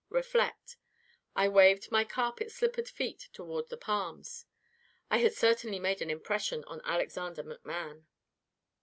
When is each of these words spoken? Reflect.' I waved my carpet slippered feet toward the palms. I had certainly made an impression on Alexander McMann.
Reflect.' 0.09 0.77
I 1.35 1.47
waved 1.47 1.91
my 1.91 2.03
carpet 2.05 2.51
slippered 2.51 2.89
feet 2.89 3.29
toward 3.33 3.69
the 3.69 3.77
palms. 3.77 4.47
I 5.11 5.19
had 5.19 5.33
certainly 5.35 5.77
made 5.77 6.01
an 6.01 6.09
impression 6.09 6.63
on 6.63 6.81
Alexander 6.83 7.43
McMann. 7.43 8.05